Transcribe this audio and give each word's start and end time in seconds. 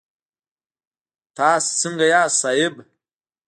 تاسو 1.35 1.69
سنګه 1.81 2.05
یاست 2.13 2.37
صاحبه 2.41 2.83